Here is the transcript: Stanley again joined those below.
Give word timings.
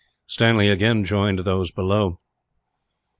Stanley 0.25 0.67
again 0.67 1.05
joined 1.05 1.37
those 1.37 1.69
below. 1.69 2.19